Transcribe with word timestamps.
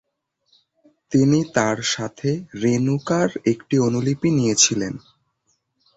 তিনি 1.11 1.39
তার 1.55 1.77
সাথে 1.93 2.29
"রেণুকা"র 2.61 3.31
একটি 3.51 3.75
অনুলিপি 3.79 4.29
নিয়েছিলেন। 4.31 4.93